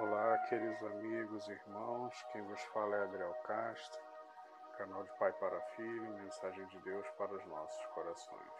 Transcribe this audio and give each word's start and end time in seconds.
Olá, 0.00 0.38
queridos 0.48 0.80
amigos 0.84 1.48
e 1.48 1.50
irmãos, 1.50 2.24
quem 2.30 2.40
vos 2.42 2.62
fala 2.66 2.94
é 2.94 3.02
Adriel 3.02 3.34
Castro, 3.42 4.00
canal 4.76 5.02
de 5.02 5.10
Pai 5.18 5.32
para 5.32 5.60
Filho, 5.74 6.14
mensagem 6.18 6.64
de 6.66 6.78
Deus 6.82 7.04
para 7.18 7.34
os 7.34 7.44
nossos 7.46 7.84
corações. 7.86 8.52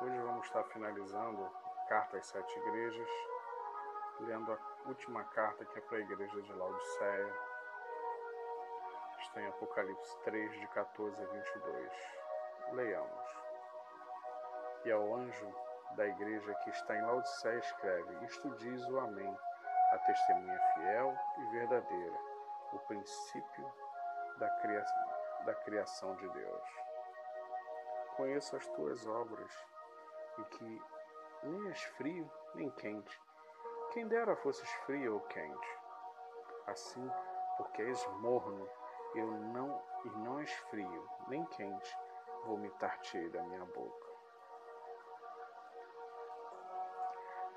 Hoje 0.00 0.18
vamos 0.20 0.46
estar 0.46 0.64
finalizando 0.64 1.44
a 1.44 1.88
Carta 1.90 2.16
às 2.16 2.26
Sete 2.26 2.58
Igrejas, 2.58 3.10
lendo 4.20 4.50
a 4.50 4.88
última 4.88 5.24
carta 5.24 5.66
que 5.66 5.78
é 5.78 5.82
para 5.82 5.98
a 5.98 6.00
Igreja 6.00 6.40
de 6.40 6.52
Laodiceia. 6.54 7.34
Está 9.20 9.42
em 9.42 9.48
Apocalipse 9.48 10.18
3, 10.24 10.52
de 10.58 10.66
14 10.68 11.22
a 11.22 11.26
22. 11.26 11.92
Leiamos. 12.72 13.28
E 14.86 14.90
ao 14.90 15.14
anjo 15.16 15.54
da 15.96 16.06
igreja 16.06 16.54
que 16.64 16.70
está 16.70 16.96
em 16.96 17.02
Laodiceia 17.02 17.58
escreve: 17.58 18.24
Isto 18.24 18.48
diz 18.56 18.88
o 18.88 19.00
Amém 19.00 19.36
a 19.90 19.98
testemunha 19.98 20.58
fiel 20.74 21.18
e 21.38 21.44
verdadeira, 21.50 22.18
o 22.72 22.78
princípio 22.80 23.72
da, 24.38 24.48
cria 24.60 24.84
da 25.44 25.54
criação 25.54 26.14
de 26.16 26.28
Deus. 26.28 26.68
Conheço 28.16 28.56
as 28.56 28.66
tuas 28.68 29.06
obras 29.06 29.66
e 30.38 30.44
que 30.44 30.82
nem 31.44 31.68
és 31.68 31.82
frio 31.96 32.30
nem 32.54 32.70
quente. 32.70 33.20
Quem 33.92 34.06
dera 34.06 34.36
fosses 34.36 34.70
frio 34.84 35.14
ou 35.14 35.20
quente. 35.20 35.78
Assim, 36.66 37.10
porque 37.56 37.82
és 37.82 38.06
morno, 38.20 38.68
eu 39.14 39.26
não 39.26 39.82
e 40.04 40.10
não 40.10 40.38
és 40.38 40.52
frio 40.70 41.08
nem 41.28 41.44
quente, 41.46 41.98
vomitar-te 42.44 43.28
da 43.30 43.42
minha 43.42 43.64
boca. 43.64 44.08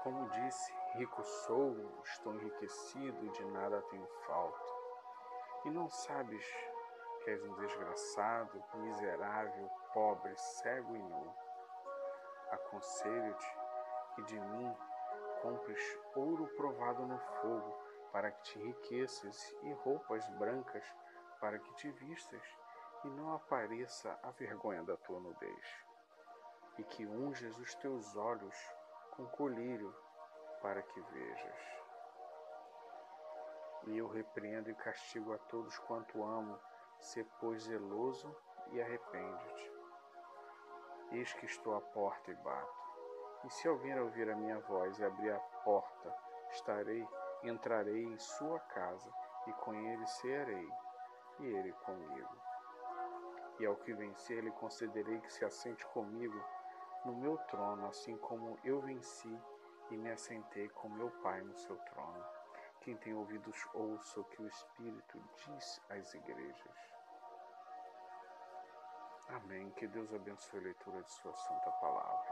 Como 0.04 0.30
disse, 0.30 0.74
rico 0.96 1.24
sou, 1.24 1.76
estou 2.04 2.34
enriquecido 2.36 3.26
e 3.26 3.30
de 3.30 3.46
nada 3.46 3.82
tenho 3.84 4.08
falta. 4.28 4.72
E 5.66 5.70
não 5.70 5.90
sabes 5.90 6.46
que 7.24 7.30
és 7.30 7.44
um 7.44 7.54
desgraçado, 7.56 8.64
miserável, 8.76 9.70
pobre, 9.94 10.36
cego 10.36 10.96
e 10.96 11.02
nu. 11.02 11.36
Aconselho-te 12.52 13.58
que 14.16 14.24
de 14.24 14.40
mim 14.40 14.76
compres 15.42 16.00
ouro 16.16 16.48
provado 16.58 17.06
no 17.06 17.18
fogo, 17.18 17.80
para 18.12 18.30
que 18.30 18.42
te 18.44 18.60
enriqueças, 18.60 19.56
e 19.64 19.72
roupas 19.72 20.28
brancas, 20.32 20.84
para 21.40 21.58
que 21.58 21.74
te 21.76 21.90
vistas, 21.92 22.44
e 23.06 23.10
não 23.10 23.34
apareça 23.34 24.20
a 24.22 24.32
vergonha 24.32 24.84
da 24.84 24.98
tua 24.98 25.20
nudez. 25.20 25.86
E 26.78 26.84
que 26.84 27.06
unjas 27.06 27.58
os 27.58 27.74
teus 27.76 28.16
olhos 28.18 28.56
com 29.12 29.26
colírio 29.28 29.96
para 30.62 30.82
que 30.82 31.02
vejas. 31.02 31.72
E 33.88 33.98
eu 33.98 34.08
repreendo 34.08 34.70
e 34.70 34.76
castigo 34.76 35.34
a 35.34 35.38
todos 35.38 35.78
quanto 35.80 36.24
amo, 36.24 36.60
se 37.00 37.24
pois 37.40 37.64
zeloso 37.64 38.36
e 38.72 38.82
arrepende-te. 38.82 39.72
Eis 41.12 41.34
que 41.34 41.46
estou 41.46 41.76
à 41.76 41.82
porta 41.82 42.32
e 42.32 42.36
bato. 42.36 42.82
E 43.44 43.50
se 43.50 43.68
alguém 43.68 44.00
ouvir 44.00 44.30
a 44.30 44.36
minha 44.36 44.60
voz 44.60 45.00
e 45.00 45.04
abrir 45.04 45.32
a 45.32 45.40
porta, 45.64 46.16
estarei, 46.52 47.08
entrarei 47.44 48.04
em 48.04 48.20
sua 48.20 48.60
casa, 48.60 49.12
e 49.48 49.54
com 49.54 49.74
ele 49.74 50.06
serei, 50.06 50.70
e 51.40 51.46
ele 51.48 51.74
comigo. 51.74 52.38
E 53.60 53.66
ao 53.66 53.76
que 53.78 53.94
vencer, 53.94 54.44
lhe 54.44 54.52
concederei 54.52 55.20
que 55.22 55.34
se 55.34 55.44
assente 55.44 55.86
comigo 55.88 56.40
no 57.04 57.16
meu 57.16 57.38
trono, 57.50 57.88
assim 57.88 58.16
como 58.18 58.60
eu 58.64 58.80
venci 58.82 59.42
e 59.92 59.98
me 59.98 60.12
assentei 60.12 60.70
com 60.70 60.90
meu 60.90 61.12
Pai 61.22 61.42
no 61.42 61.56
seu 61.58 61.76
trono. 61.78 62.24
Quem 62.80 62.96
tem 62.98 63.14
ouvidos, 63.14 63.68
ouça 63.74 64.20
o 64.20 64.24
que 64.24 64.42
o 64.42 64.48
Espírito 64.48 65.22
diz 65.36 65.82
às 65.90 66.14
igrejas. 66.14 66.92
Amém. 69.30 69.70
Que 69.72 69.88
Deus 69.88 70.14
abençoe 70.14 70.60
a 70.60 70.64
leitura 70.64 71.04
de 71.04 71.12
Sua 71.12 71.34
Santa 71.36 71.72
Palavra. 71.72 72.32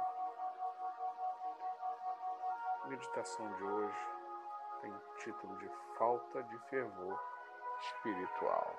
A 2.84 2.88
meditação 2.88 3.54
de 3.54 3.64
hoje 3.64 4.08
tem 4.82 4.94
título 5.18 5.58
de 5.58 5.70
Falta 5.98 6.44
de 6.44 6.58
Fervor 6.70 7.20
Espiritual. 7.82 8.76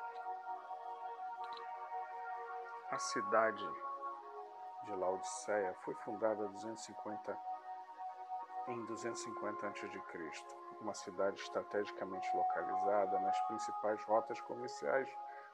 A 2.90 2.98
cidade 2.98 3.70
de 4.84 4.92
Laodiceia 4.96 5.74
foi 5.84 5.94
fundada 5.96 6.48
250, 6.48 7.38
em 8.68 8.84
250 8.84 9.66
a.C., 9.66 9.88
uma 10.80 10.94
cidade 10.94 11.40
estrategicamente 11.40 12.28
localizada 12.34 13.18
nas 13.20 13.38
principais 13.46 14.02
rotas 14.04 14.40
comerciais 14.42 15.10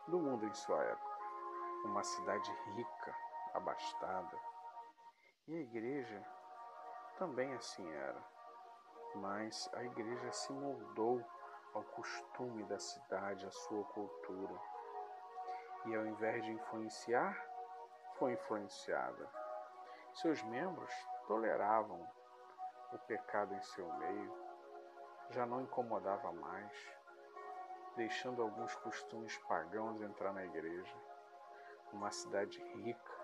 do 0.06 0.18
mundo 0.18 0.46
em 0.46 0.54
sua 0.54 0.82
época. 0.84 1.16
Uma 1.84 2.02
cidade 2.02 2.50
rica, 2.74 3.14
abastada. 3.54 4.38
E 5.48 5.56
a 5.56 5.60
igreja 5.60 6.24
também 7.18 7.52
assim 7.54 7.88
era. 7.92 8.22
Mas 9.16 9.68
a 9.74 9.82
igreja 9.84 10.30
se 10.32 10.52
moldou 10.52 11.24
ao 11.74 11.82
costume 11.82 12.62
da 12.64 12.78
cidade, 12.78 13.46
à 13.46 13.50
sua 13.50 13.84
cultura. 13.84 14.54
E 15.86 15.94
ao 15.94 16.06
invés 16.06 16.44
de 16.44 16.52
influenciar, 16.52 17.36
foi 18.18 18.32
influenciada. 18.32 19.28
Seus 20.14 20.42
membros 20.44 20.92
toleravam 21.26 22.06
o 22.92 22.98
pecado 23.00 23.54
em 23.54 23.62
seu 23.62 23.92
meio, 23.94 24.32
já 25.30 25.44
não 25.44 25.60
incomodava 25.60 26.32
mais, 26.32 26.72
deixando 27.96 28.42
alguns 28.42 28.74
costumes 28.76 29.36
pagãos 29.48 30.00
entrar 30.00 30.32
na 30.32 30.44
igreja. 30.44 30.96
Uma 31.92 32.10
cidade 32.10 32.58
rica 32.74 33.14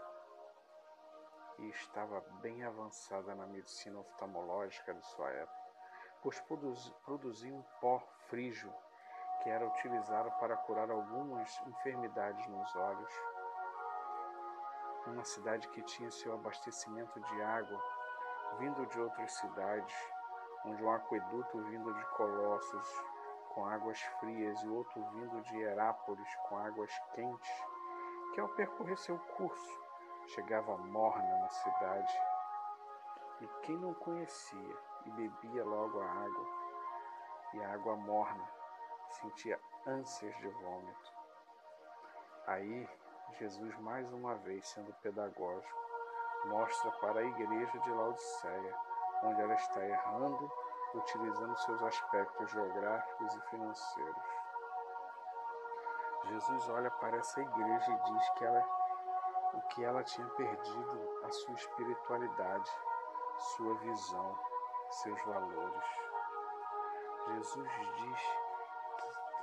e 1.58 1.68
estava 1.68 2.20
bem 2.40 2.64
avançada 2.64 3.34
na 3.34 3.46
medicina 3.46 3.98
oftalmológica 4.00 4.94
de 4.94 5.06
sua 5.06 5.30
época, 5.30 5.72
pois 6.22 6.40
produzia 7.04 7.54
um 7.54 7.62
pó 7.80 8.00
frígio 8.28 8.72
que 9.42 9.50
era 9.50 9.66
utilizado 9.66 10.30
para 10.38 10.56
curar 10.56 10.90
algumas 10.90 11.60
enfermidades 11.66 12.46
nos 12.46 12.74
olhos 12.76 13.12
uma 15.10 15.24
cidade 15.24 15.68
que 15.68 15.82
tinha 15.82 16.10
seu 16.10 16.32
abastecimento 16.32 17.20
de 17.20 17.42
água 17.42 17.82
vindo 18.58 18.86
de 18.86 19.00
outras 19.00 19.32
cidades, 19.32 19.94
onde 20.64 20.82
um 20.82 20.92
aqueduto 20.92 21.58
vindo 21.64 21.92
de 21.92 22.04
Colossos 22.16 23.04
com 23.54 23.66
águas 23.66 24.00
frias 24.20 24.62
e 24.62 24.68
outro 24.68 25.02
vindo 25.10 25.40
de 25.42 25.60
Herápolis 25.60 26.34
com 26.48 26.56
águas 26.58 26.90
quentes, 27.14 27.64
que 28.34 28.40
ao 28.40 28.48
percorrer 28.48 28.96
seu 28.96 29.18
curso 29.36 29.82
chegava 30.26 30.76
morna 30.78 31.38
na 31.38 31.48
cidade. 31.48 32.20
E 33.40 33.46
quem 33.62 33.76
não 33.76 33.92
conhecia 33.94 34.76
e 35.04 35.10
bebia 35.10 35.64
logo 35.64 36.00
a 36.00 36.06
água, 36.06 36.46
e 37.54 37.62
a 37.62 37.74
água 37.74 37.96
morna, 37.96 38.48
sentia 39.10 39.60
ânsias 39.86 40.34
de 40.38 40.48
vômito. 40.48 41.12
Aí 42.46 42.88
Jesus, 43.38 43.76
mais 43.80 44.10
uma 44.12 44.34
vez 44.36 44.66
sendo 44.68 44.92
pedagógico, 45.02 45.81
mostra 46.46 46.90
para 46.92 47.20
a 47.20 47.24
igreja 47.24 47.78
de 47.78 47.90
Laodiceia 47.90 48.76
onde 49.22 49.40
ela 49.40 49.54
está 49.54 49.84
errando, 49.84 50.50
utilizando 50.94 51.56
seus 51.58 51.82
aspectos 51.82 52.50
geográficos 52.50 53.34
e 53.34 53.40
financeiros. 53.50 54.42
Jesus 56.24 56.68
olha 56.70 56.90
para 56.90 57.16
essa 57.16 57.40
igreja 57.40 57.90
e 57.90 58.12
diz 58.12 58.30
que 58.30 58.44
ela, 58.44 58.64
o 59.54 59.60
que 59.68 59.84
ela 59.84 60.02
tinha 60.02 60.26
perdido 60.28 61.20
a 61.24 61.30
sua 61.30 61.54
espiritualidade, 61.54 62.70
sua 63.38 63.74
visão, 63.76 64.38
seus 64.90 65.22
valores. 65.22 65.84
Jesus 67.28 67.70
diz 67.96 68.20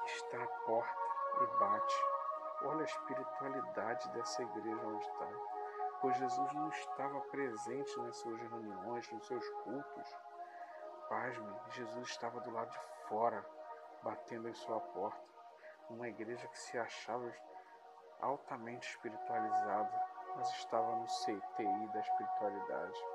que 0.04 0.12
está 0.12 0.44
à 0.44 0.48
porta 0.66 1.10
e 1.42 1.60
bate 1.60 2.06
Olha 2.62 2.81
a 2.81 2.84
espiritualidade 2.84 4.10
dessa 4.10 4.44
igreja 4.44 4.86
onde 4.86 5.06
está. 5.06 5.28
Pois 6.01 6.16
Jesus 6.18 6.54
não 6.54 6.69
estava 6.69 7.19
presente 7.22 8.00
nas 8.00 8.18
suas 8.18 8.40
reuniões, 8.40 9.12
nos 9.12 9.28
seus 9.28 9.50
cultos. 9.63 10.16
Pasme, 11.10 11.56
Jesus 11.72 12.07
estava 12.10 12.40
do 12.40 12.51
lado 12.51 12.72
de 12.72 12.80
fora, 13.07 13.46
batendo 14.04 14.48
em 14.48 14.54
sua 14.54 14.80
porta. 14.80 15.22
Uma 15.90 16.07
igreja 16.07 16.48
que 16.48 16.57
se 16.60 16.78
achava 16.78 17.34
altamente 18.22 18.88
espiritualizada, 18.88 20.07
mas 20.36 20.50
estava 20.51 20.96
no 20.96 21.06
CTI 21.06 21.88
da 21.94 22.00
espiritualidade, 22.00 23.06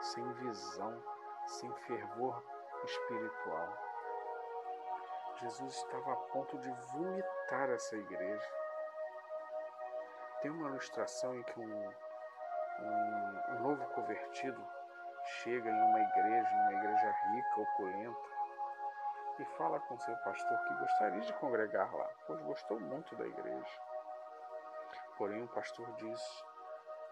sem 0.00 0.32
visão, 0.32 1.02
sem 1.46 1.72
fervor 1.86 2.42
espiritual. 2.84 3.90
Jesus 5.36 5.74
estava 5.74 6.12
a 6.12 6.16
ponto 6.16 6.58
de 6.58 6.70
vomitar 6.92 7.70
essa 7.70 7.96
igreja. 7.96 8.59
Tem 10.42 10.50
uma 10.50 10.68
ilustração 10.68 11.34
em 11.34 11.42
que 11.42 11.60
um, 11.60 11.88
um, 12.80 13.56
um 13.56 13.60
novo 13.60 13.84
convertido 13.88 14.64
chega 15.42 15.68
em 15.68 15.82
uma 15.82 16.00
igreja, 16.00 16.50
numa 16.50 16.72
igreja 16.72 17.10
rica, 17.10 17.60
opulenta, 17.60 18.30
e 19.38 19.44
fala 19.56 19.80
com 19.80 19.98
seu 19.98 20.16
pastor 20.18 20.58
que 20.66 20.74
gostaria 20.74 21.20
de 21.20 21.32
congregar 21.34 21.94
lá, 21.94 22.08
pois 22.26 22.40
gostou 22.42 22.80
muito 22.80 23.14
da 23.16 23.26
igreja. 23.26 23.80
Porém, 25.16 25.42
o 25.42 25.48
pastor 25.48 25.90
diz 25.96 26.44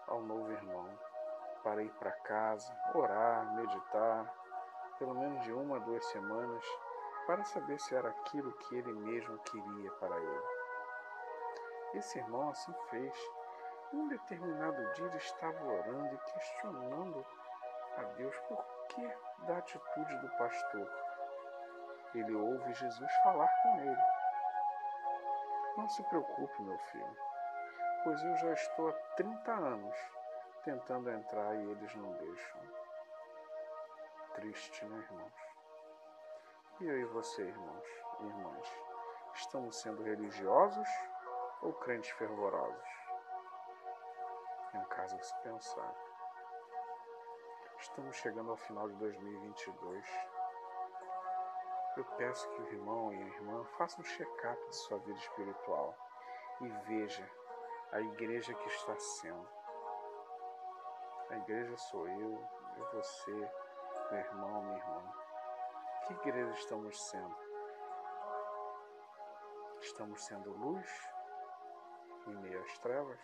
ao 0.07 0.21
novo 0.21 0.51
irmão 0.51 0.89
para 1.63 1.83
ir 1.83 1.91
para 1.93 2.11
casa, 2.11 2.75
orar, 2.95 3.53
meditar, 3.53 4.25
pelo 4.97 5.13
menos 5.13 5.43
de 5.43 5.53
uma 5.53 5.77
a 5.77 5.79
duas 5.79 6.03
semanas, 6.05 6.65
para 7.27 7.43
saber 7.43 7.79
se 7.79 7.95
era 7.95 8.09
aquilo 8.09 8.51
que 8.53 8.75
ele 8.75 8.93
mesmo 8.93 9.37
queria 9.39 9.91
para 9.93 10.17
ele. 10.17 10.58
Esse 11.93 12.19
irmão 12.19 12.49
assim 12.49 12.73
fez. 12.89 13.13
Um 13.91 14.07
determinado 14.07 14.93
dia 14.93 15.05
ele 15.07 15.17
estava 15.17 15.65
orando 15.65 16.13
e 16.13 16.31
questionando 16.31 17.25
a 17.97 18.03
Deus 18.15 18.37
por 18.47 18.63
que 18.89 19.11
da 19.45 19.57
atitude 19.57 20.17
do 20.17 20.29
pastor. 20.37 20.87
Ele 22.13 22.35
ouve 22.35 22.73
Jesus 22.73 23.11
falar 23.23 23.49
com 23.63 23.79
ele. 23.81 23.97
Não 25.77 25.89
se 25.89 26.03
preocupe, 26.03 26.61
meu 26.61 26.77
filho, 26.77 27.17
pois 28.03 28.23
eu 28.23 28.37
já 28.37 28.53
estou 28.53 28.89
há 28.89 28.93
30 29.15 29.51
anos 29.51 29.95
tentando 30.63 31.09
entrar 31.09 31.55
e 31.55 31.71
eles 31.71 31.95
não 31.95 32.11
deixam. 32.13 32.61
Triste, 34.35 34.85
né, 34.85 34.97
irmãos? 34.97 35.33
E 36.81 36.87
eu 36.87 36.99
e 36.99 37.05
você, 37.05 37.41
irmãos 37.41 37.87
e 38.19 38.25
irmãs, 38.25 38.73
estamos 39.33 39.79
sendo 39.81 40.03
religiosos 40.03 40.87
ou 41.61 41.73
crentes 41.73 42.09
fervorosos? 42.11 42.87
É 44.73 44.77
um 44.77 44.85
caso 44.85 45.15
a 45.15 45.19
se 45.19 45.35
pensar. 45.41 45.95
Estamos 47.79 48.15
chegando 48.17 48.51
ao 48.51 48.57
final 48.57 48.87
de 48.89 48.95
2022. 48.95 50.05
Eu 51.97 52.05
peço 52.17 52.49
que 52.51 52.61
o 52.61 52.67
irmão 52.67 53.13
e 53.13 53.21
a 53.21 53.25
irmã 53.25 53.65
façam 53.77 54.01
um 54.01 54.03
check-up 54.03 54.67
de 54.67 54.75
sua 54.75 54.99
vida 54.99 55.19
espiritual 55.19 55.95
e 56.61 56.67
veja 56.87 57.29
a 57.91 57.99
igreja 57.99 58.53
que 58.53 58.67
está 58.67 58.95
sendo. 58.97 59.47
A 61.29 61.37
igreja 61.37 61.77
sou 61.77 62.07
eu, 62.07 62.49
e 62.77 62.95
você, 62.95 63.51
meu 64.11 64.19
irmão, 64.19 64.61
minha 64.63 64.77
irmã. 64.77 65.13
Que 66.05 66.13
igreja 66.13 66.51
estamos 66.51 67.01
sendo? 67.09 67.37
Estamos 69.81 70.25
sendo 70.25 70.51
luz 70.51 71.18
em 72.27 72.35
meio 72.37 72.61
às 72.63 72.77
trevas? 72.79 73.19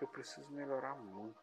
Eu 0.00 0.08
preciso 0.08 0.50
melhorar 0.52 0.94
muito, 0.94 1.42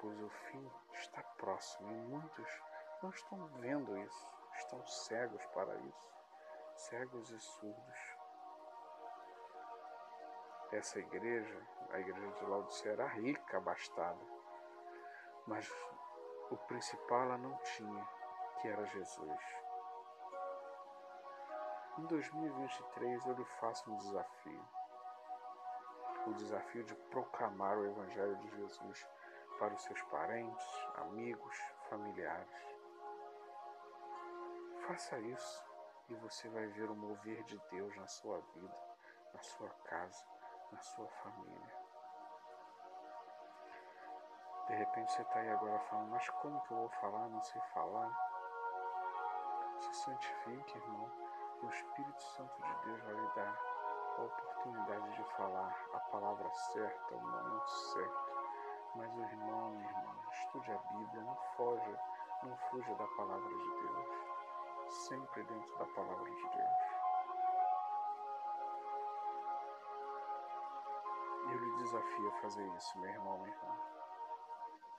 pois 0.00 0.20
o 0.20 0.28
fim 0.28 0.70
está 0.94 1.22
próximo 1.22 1.90
e 1.90 1.94
muitos 1.94 2.62
não 3.02 3.10
estão 3.10 3.46
vendo 3.60 3.96
isso, 3.98 4.32
estão 4.56 4.84
cegos 4.86 5.44
para 5.46 5.74
isso, 5.76 6.12
cegos 6.74 7.30
e 7.30 7.38
surdos. 7.38 8.16
Essa 10.72 10.98
igreja, 10.98 11.66
a 11.90 12.00
igreja 12.00 12.32
de 12.32 12.44
Laodicea, 12.46 12.92
era 12.92 13.06
rica, 13.06 13.58
abastada, 13.58 14.20
mas 15.46 15.70
o 16.50 16.56
principal 16.66 17.22
ela 17.22 17.38
não 17.38 17.56
tinha, 17.58 18.08
que 18.60 18.68
era 18.68 18.84
Jesus. 18.86 19.63
Em 21.96 22.06
2023 22.06 23.24
eu 23.24 23.34
lhe 23.34 23.44
faço 23.60 23.88
um 23.88 23.96
desafio. 23.98 24.68
O 26.26 26.34
desafio 26.34 26.82
de 26.82 26.94
proclamar 27.10 27.78
o 27.78 27.86
Evangelho 27.86 28.36
de 28.38 28.50
Jesus 28.56 29.06
para 29.60 29.72
os 29.72 29.82
seus 29.84 30.02
parentes, 30.02 30.66
amigos, 30.96 31.56
familiares. 31.88 32.50
Faça 34.88 35.20
isso 35.20 35.64
e 36.08 36.14
você 36.16 36.48
vai 36.48 36.66
ver 36.66 36.90
o 36.90 36.96
mover 36.96 37.44
de 37.44 37.58
Deus 37.70 37.96
na 37.96 38.08
sua 38.08 38.40
vida, 38.54 38.76
na 39.32 39.42
sua 39.42 39.68
casa, 39.84 40.26
na 40.72 40.80
sua 40.80 41.06
família. 41.06 41.84
De 44.66 44.74
repente 44.74 45.12
você 45.12 45.22
está 45.22 45.38
aí 45.38 45.50
agora 45.50 45.78
falando, 45.78 46.10
mas 46.10 46.28
como 46.28 46.60
que 46.62 46.72
eu 46.72 46.78
vou 46.78 46.88
falar? 46.88 47.28
Não 47.28 47.42
sei 47.42 47.60
falar. 47.72 48.12
Se 49.80 49.94
santifique, 49.94 50.76
irmão, 50.78 51.23
o 51.64 51.70
Espírito 51.70 52.22
Santo 52.22 52.62
de 52.62 52.74
Deus 52.84 53.02
vai 53.04 53.14
lhe 53.14 53.28
dar 53.34 53.58
a 54.18 54.22
oportunidade 54.22 55.12
de 55.12 55.24
falar 55.36 55.74
a 55.94 55.98
palavra 56.10 56.50
certa, 56.50 57.14
o 57.14 57.20
momento 57.20 57.68
certo. 57.68 58.34
Mas 58.96 59.14
o 59.16 59.20
irmão, 59.22 59.70
minha 59.70 59.88
irmã, 59.88 60.16
estude 60.30 60.70
a 60.70 60.78
Bíblia, 60.78 61.22
não 61.22 61.36
foge, 61.56 61.98
não 62.42 62.56
fuja 62.56 62.94
da 62.94 63.06
palavra 63.16 63.48
de 63.48 63.82
Deus. 63.82 64.94
Sempre 65.06 65.42
dentro 65.44 65.78
da 65.78 65.86
palavra 65.86 66.30
de 66.30 66.48
Deus. 66.50 66.94
Eu 71.50 71.58
lhe 71.58 71.76
desafio 71.76 72.28
a 72.28 72.40
fazer 72.42 72.66
isso, 72.76 72.98
meu 73.00 73.10
irmão, 73.10 73.38
minha 73.38 73.54
irmã. 73.54 73.76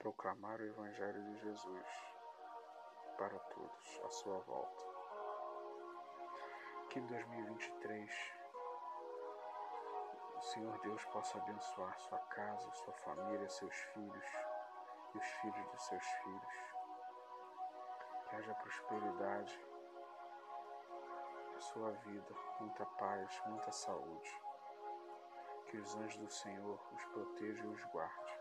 Proclamar 0.00 0.60
o 0.60 0.64
Evangelho 0.64 1.24
de 1.24 1.36
Jesus 1.38 1.86
para 3.16 3.38
todos 3.38 4.00
à 4.04 4.10
sua 4.10 4.38
volta. 4.40 4.95
Que 6.90 6.98
em 6.98 7.06
2023 7.06 8.36
o 10.36 10.42
Senhor 10.42 10.78
Deus 10.80 11.04
possa 11.06 11.38
abençoar 11.38 11.98
sua 11.98 12.18
casa, 12.18 12.70
sua 12.72 12.92
família, 12.94 13.48
seus 13.48 13.74
filhos 13.74 14.26
e 15.14 15.18
os 15.18 15.26
filhos 15.26 15.66
dos 15.70 15.82
seus 15.82 16.04
filhos. 16.04 16.74
Que 18.28 18.36
haja 18.36 18.54
prosperidade 18.54 19.60
na 21.52 21.60
sua 21.60 21.90
vida, 21.90 22.34
muita 22.60 22.84
paz, 22.84 23.42
muita 23.46 23.72
saúde. 23.72 24.40
Que 25.66 25.78
os 25.78 25.96
anjos 25.96 26.18
do 26.18 26.30
Senhor 26.30 26.80
os 26.92 27.04
protejam 27.06 27.72
e 27.72 27.74
os 27.74 27.84
guarde. 27.86 28.38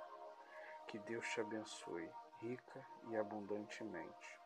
Que 0.88 1.00
Deus 1.00 1.28
te 1.30 1.42
abençoe 1.42 2.12
rica 2.42 2.86
e 3.08 3.18
abundantemente. 3.18 4.40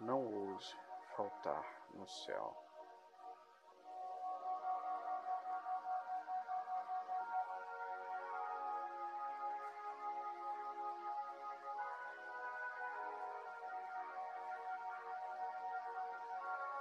Não 0.00 0.24
ouse 0.24 0.76
faltar 1.16 1.64
no 1.94 2.06
céu. 2.06 2.67